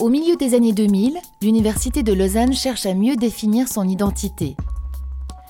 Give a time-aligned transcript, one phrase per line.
[0.00, 4.54] Au milieu des années 2000, l'Université de Lausanne cherche à mieux définir son identité.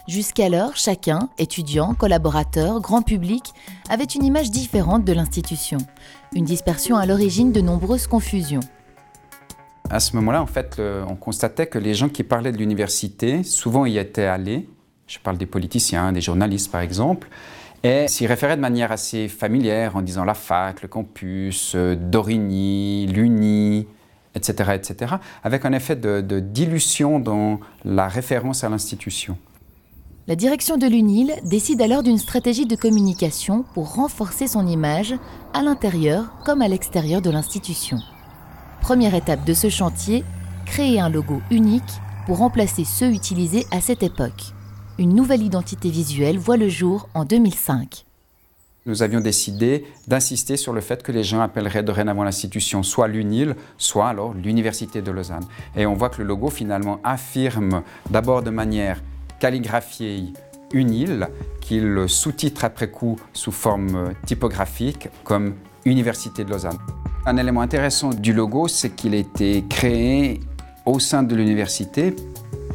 [0.08, 3.52] Jusqu'alors, chacun, étudiant, collaborateur, grand public,
[3.90, 5.76] avait une image différente de l'institution.
[6.34, 8.60] Une dispersion à l'origine de nombreuses confusions.
[9.90, 13.84] À ce moment-là, en fait, on constatait que les gens qui parlaient de l'université, souvent
[13.84, 14.66] y étaient allés.
[15.08, 17.28] Je parle des politiciens, des journalistes par exemple,
[17.84, 23.06] et s'y référaient de manière assez familière en disant la fac, le campus, euh, Dorigny,
[23.06, 23.37] l'Uni,
[24.74, 29.36] etc., avec un effet de, de dilution dans la référence à l'institution.
[30.28, 35.14] La direction de l'UNIL décide alors d'une stratégie de communication pour renforcer son image
[35.54, 37.96] à l'intérieur comme à l'extérieur de l'institution.
[38.82, 40.24] Première étape de ce chantier,
[40.66, 41.82] créer un logo unique
[42.26, 44.52] pour remplacer ceux utilisés à cette époque.
[44.98, 48.04] Une nouvelle identité visuelle voit le jour en 2005
[48.86, 53.54] nous avions décidé d'insister sur le fait que les gens appelleraient dorénavant l'institution soit l'UNIL,
[53.76, 55.44] soit alors l'Université de Lausanne.
[55.76, 59.02] Et on voit que le logo finalement affirme d'abord de manière
[59.40, 60.32] calligraphiée
[60.72, 61.28] UNIL,
[61.60, 66.78] qu'il sous-titre après coup sous forme typographique comme Université de Lausanne.
[67.26, 70.40] Un élément intéressant du logo, c'est qu'il a été créé
[70.86, 72.14] au sein de l'université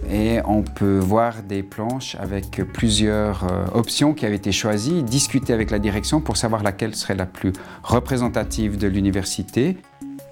[0.09, 5.53] et on peut voir des planches avec plusieurs euh, options qui avaient été choisies, discuter
[5.53, 9.77] avec la direction pour savoir laquelle serait la plus représentative de l'université.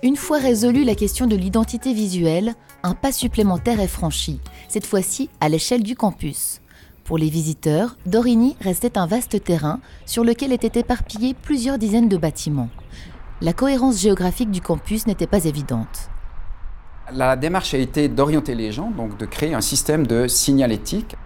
[0.03, 5.29] Une fois résolue la question de l'identité visuelle, un pas supplémentaire est franchi, cette fois-ci
[5.39, 6.61] à l'échelle du campus.
[7.03, 12.17] Pour les visiteurs, Dorigny restait un vaste terrain sur lequel étaient éparpillés plusieurs dizaines de
[12.17, 12.69] bâtiments.
[13.41, 16.09] La cohérence géographique du campus n'était pas évidente.
[17.13, 21.17] La démarche a été d'orienter les gens, donc de créer un système de signalétique.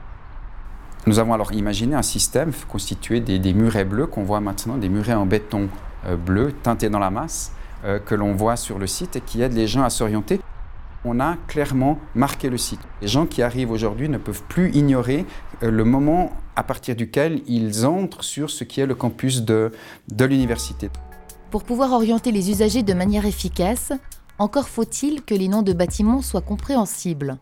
[1.05, 5.13] Nous avons alors imaginé un système constitué des, murets bleus qu'on voit maintenant, des murets
[5.13, 5.69] en béton
[6.07, 7.51] euh, bleu teintés dans la masse,
[7.83, 10.39] euh, que l'on voit sur le site et qui aident les gens à s'orienter.
[11.03, 12.79] On a clairement marqué le site.
[13.03, 15.27] Les gens qui arrivent aujourd'hui ne peuvent plus ignorer
[15.61, 19.71] euh, le moment à partir duquel ils entrent sur ce qui est le campus de,
[20.11, 20.89] de l'université.
[21.51, 23.93] Pour pouvoir orienter les usagers de manière efficace,
[24.39, 27.37] encore faut-il que les noms de bâtiments soient compréhensibles.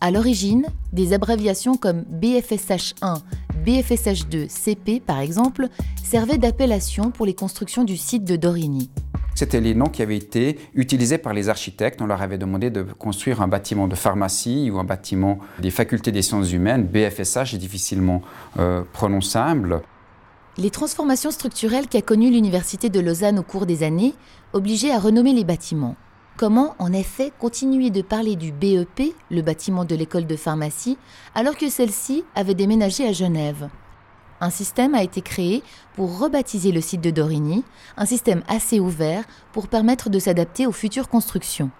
[0.00, 3.20] À l'origine, des abréviations comme BFSH1,
[3.64, 5.68] BFSH2, CP par exemple,
[6.02, 8.90] servaient d'appellation pour les constructions du site de Dorigny.
[9.34, 12.02] C'était les noms qui avaient été utilisés par les architectes.
[12.02, 16.12] On leur avait demandé de construire un bâtiment de pharmacie ou un bâtiment des facultés
[16.12, 16.86] des sciences humaines.
[16.86, 18.22] BFSH est difficilement
[18.58, 19.82] euh, prononçable.
[20.58, 24.14] Les transformations structurelles qu'a connues l'Université de Lausanne au cours des années
[24.52, 25.96] obligeaient à renommer les bâtiments.
[26.36, 30.96] Comment, en effet, continuer de parler du BEP, le bâtiment de l'école de pharmacie,
[31.34, 33.68] alors que celle-ci avait déménagé à Genève?
[34.40, 35.62] Un système a été créé
[35.94, 37.64] pour rebaptiser le site de Dorigny,
[37.96, 41.70] un système assez ouvert pour permettre de s'adapter aux futures constructions.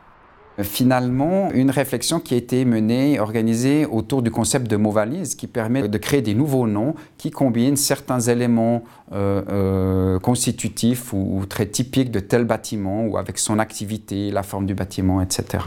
[0.61, 5.89] Finalement, une réflexion qui a été menée, organisée autour du concept de mot-valise, qui permet
[5.89, 12.11] de créer des nouveaux noms qui combinent certains éléments euh, euh, constitutifs ou, très typiques
[12.11, 15.65] de tel bâtiment, ou avec son activité, la forme du bâtiment, etc.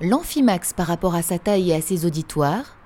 [0.00, 2.76] L'amphimax par rapport à sa taille et à ses auditoires,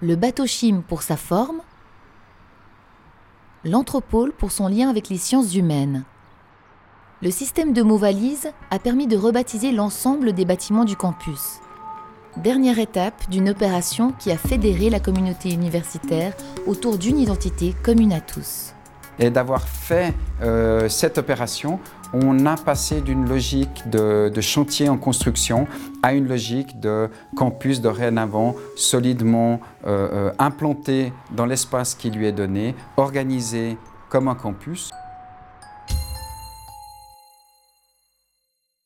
[0.00, 1.60] le bateau chim pour sa forme,
[3.62, 6.04] l'anthropole pour son lien avec les sciences humaines.
[7.22, 11.60] Le système de mots valises a permis de rebaptiser l'ensemble des bâtiments du campus.
[12.36, 16.32] Dernière étape d'une opération qui a fédéré la communauté universitaire
[16.66, 18.74] autour d'une identité commune à tous.
[19.20, 21.78] Et d'avoir fait euh, cette opération,
[22.12, 25.68] on a passé d'une logique de, chantier en construction
[26.02, 32.32] à une logique de campus dorénavant solidement euh, euh, implanté dans l'espace qui lui est
[32.32, 33.78] donné, organisé
[34.08, 34.90] comme un campus.